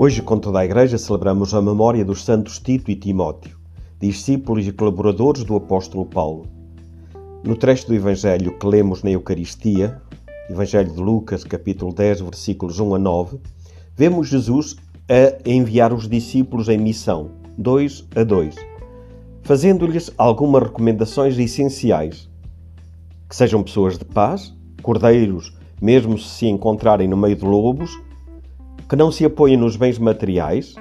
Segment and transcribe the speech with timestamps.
[0.00, 3.58] Hoje, com toda a Igreja, celebramos a memória dos santos Tito e Timóteo,
[3.98, 6.46] discípulos e colaboradores do apóstolo Paulo.
[7.42, 10.00] No trecho do Evangelho que lemos na Eucaristia,
[10.48, 13.40] Evangelho de Lucas, capítulo 10, versículos 1 a 9,
[13.96, 14.76] vemos Jesus
[15.08, 18.54] a enviar os discípulos em missão, dois a dois,
[19.42, 22.30] fazendo-lhes algumas recomendações essenciais.
[23.28, 25.52] Que sejam pessoas de paz, cordeiros,
[25.82, 27.90] mesmo se se encontrarem no meio de lobos,
[28.88, 30.74] que não se apoiem nos bens materiais,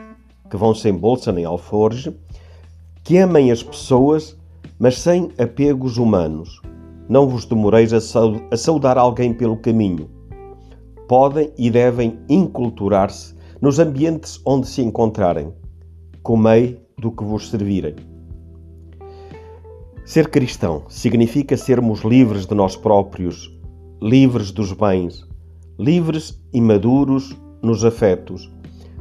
[0.50, 2.16] que vão sem bolsa nem alforge,
[3.04, 4.38] que amem as pessoas,
[4.80, 6.62] mas sem apegos humanos.
[7.10, 10.10] Não vos demoreis a saudar alguém pelo caminho.
[11.08, 15.54] Podem e devem inculturar-se nos ambientes onde se encontrarem.
[16.24, 17.96] Comei do que vos servirem.
[20.06, 23.54] Ser cristão significa sermos livres de nós próprios,
[24.02, 25.26] livres dos bens,
[25.78, 28.52] livres e maduros nos afetos,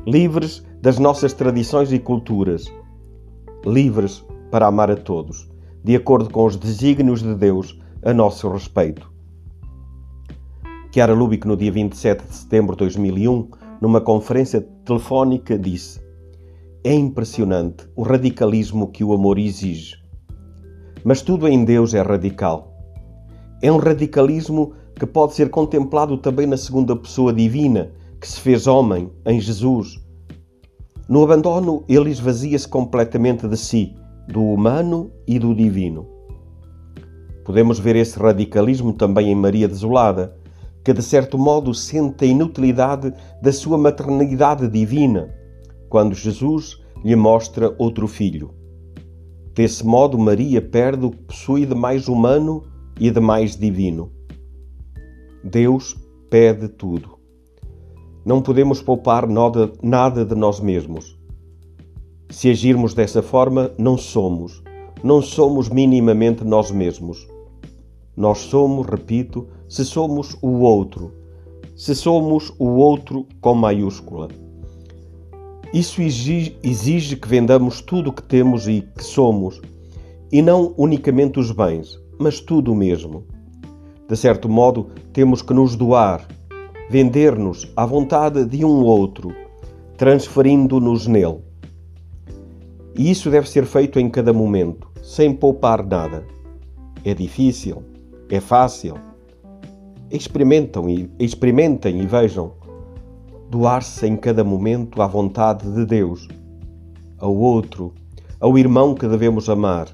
[0.07, 2.67] livres das nossas tradições e culturas,
[3.65, 5.49] livres para amar a todos,
[5.83, 9.11] de acordo com os desígnios de Deus a nosso respeito.
[10.93, 16.01] Chiara Lubick, no dia 27 de setembro de 2001, numa conferência telefónica, disse:
[16.83, 19.97] É impressionante o radicalismo que o amor exige.
[21.05, 22.73] Mas tudo em Deus é radical.
[23.61, 28.67] É um radicalismo que pode ser contemplado também na segunda pessoa divina, que se fez
[28.67, 30.01] homem em Jesus.
[31.09, 33.95] No abandono, ele esvazia-se completamente de si,
[34.29, 36.07] do humano e do divino.
[37.45, 40.37] Podemos ver esse radicalismo também em Maria Desolada,
[40.85, 45.33] que de certo modo sente a inutilidade da sua maternidade divina,
[45.89, 48.53] quando Jesus lhe mostra outro filho.
[49.55, 52.63] Desse modo, Maria perde o que possui de mais humano
[52.99, 54.13] e de mais divino.
[55.43, 55.97] Deus
[56.29, 57.16] pede tudo.
[58.27, 61.17] Não podemos poupar nada de nós mesmos.
[62.29, 64.65] Se agirmos dessa forma, não somos,
[65.01, 67.25] não somos minimamente nós mesmos.
[68.17, 71.15] Nós somos, repito, se somos o outro,
[71.77, 74.27] se somos o outro com maiúscula.
[75.73, 79.63] Isso exige, que vendamos tudo o que temos e que somos,
[80.33, 83.23] e não unicamente os bens, mas tudo mesmo.
[84.09, 86.27] De certo modo, temos que nos doar,
[86.89, 89.35] vender-nos à vontade de um outro,
[89.97, 91.41] transferindo-nos nele.
[92.97, 96.25] E isso deve ser feito em cada momento, sem poupar nada.
[97.05, 97.83] É difícil,
[98.31, 98.95] é fácil.
[100.11, 102.53] Experimentam e, experimentem e vejam.
[103.51, 106.27] Doar-se em cada momento à vontade de Deus,
[107.19, 107.93] ao outro,
[108.41, 109.89] ao irmão que devemos amar,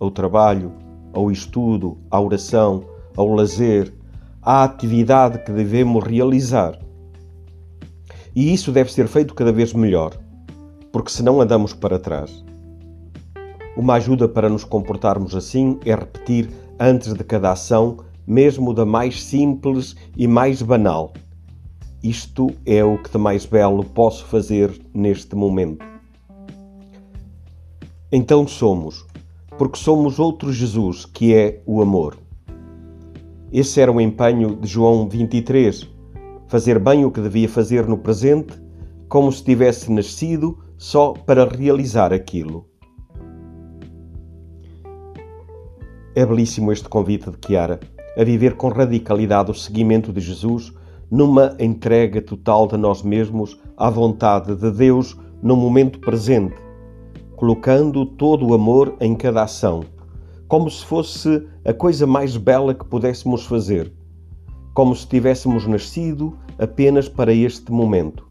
[0.00, 0.72] ao trabalho,
[1.12, 2.84] ao estudo, à oração,
[3.16, 3.92] ao lazer,
[4.42, 6.78] à atividade que devemos realizar.
[8.34, 10.16] E isso deve ser feito cada vez melhor,
[10.92, 12.44] porque senão andamos para trás.
[13.76, 16.50] Uma ajuda para nos comportarmos assim é repetir
[16.80, 21.12] antes de cada ação, mesmo da mais simples e mais banal.
[22.02, 25.84] Isto é o que de mais belo posso fazer neste momento.
[28.10, 29.04] Então somos,
[29.58, 32.16] porque somos outro Jesus, que é o amor.
[33.50, 35.88] Esse era o empenho de João 23,
[36.48, 38.52] fazer bem o que devia fazer no presente,
[39.08, 42.66] como se tivesse nascido só para realizar aquilo.
[46.14, 47.80] É belíssimo este convite de Chiara
[48.18, 50.74] a viver com radicalidade o seguimento de Jesus
[51.10, 56.56] numa entrega total de nós mesmos à vontade de Deus no momento presente,
[57.34, 59.84] colocando todo o amor em cada ação
[60.48, 63.92] como se fosse a coisa mais bela que pudéssemos fazer,
[64.72, 68.26] como se tivéssemos nascido apenas para este momento.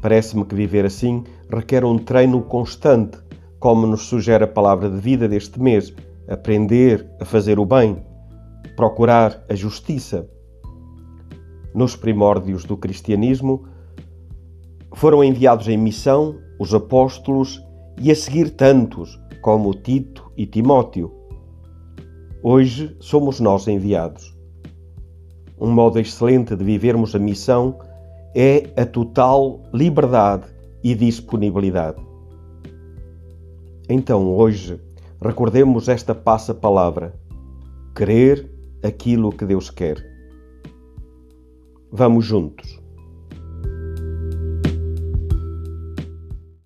[0.00, 3.18] Parece-me que viver assim requer um treino constante,
[3.60, 5.94] como nos sugere a palavra de vida deste mês:
[6.28, 8.02] aprender a fazer o bem,
[8.74, 10.26] procurar a justiça.
[11.74, 13.66] Nos primórdios do cristianismo,
[14.94, 17.62] foram enviados em missão os apóstolos
[18.00, 21.12] e a seguir tantos como Tito e Timóteo.
[22.42, 24.36] Hoje somos nós enviados.
[25.58, 27.78] Um modo excelente de vivermos a missão
[28.34, 30.46] é a total liberdade
[30.82, 32.02] e disponibilidade.
[33.88, 34.80] Então, hoje,
[35.20, 37.14] recordemos esta passa palavra:
[37.94, 38.50] querer
[38.82, 39.96] aquilo que Deus quer.
[41.90, 42.83] Vamos juntos.